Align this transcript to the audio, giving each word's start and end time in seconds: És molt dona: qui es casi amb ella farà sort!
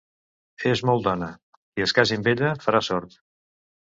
És 0.69 0.79
molt 0.89 1.03
dona: 1.07 1.27
qui 1.75 1.85
es 1.87 1.93
casi 1.97 2.17
amb 2.21 2.31
ella 2.31 2.55
farà 2.65 2.81
sort! 2.89 3.15